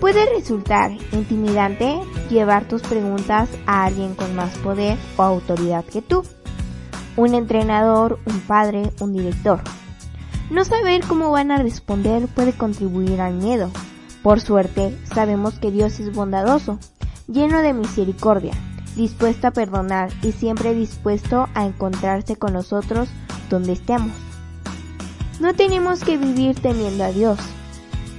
[0.00, 6.22] Puede resultar intimidante llevar tus preguntas a alguien con más poder o autoridad que tú.
[7.16, 9.60] Un entrenador, un padre, un director.
[10.50, 13.70] No saber cómo van a responder puede contribuir al miedo.
[14.22, 16.78] Por suerte, sabemos que Dios es bondadoso,
[17.26, 18.52] lleno de misericordia,
[18.96, 23.08] dispuesto a perdonar y siempre dispuesto a encontrarse con nosotros
[23.48, 24.12] donde estemos.
[25.40, 27.38] No tenemos que vivir temiendo a Dios.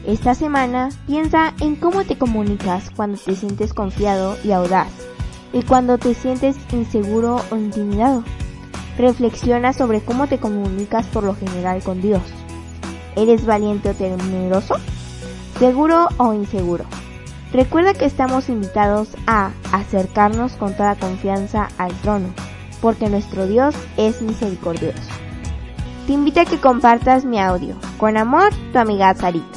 [0.07, 4.87] Esta semana piensa en cómo te comunicas cuando te sientes confiado y audaz
[5.51, 8.23] y cuando te sientes inseguro o intimidado.
[8.98, 12.21] Reflexiona sobre cómo te comunicas por lo general con Dios.
[13.17, 14.76] ¿Eres valiente o temeroso?
[15.59, 16.85] ¿Seguro o inseguro?
[17.51, 22.29] Recuerda que estamos invitados a acercarnos con toda confianza al trono,
[22.82, 25.01] porque nuestro Dios es misericordioso.
[26.05, 27.76] Te invito a que compartas mi audio.
[27.98, 29.57] Con amor, tu amiga Sarita.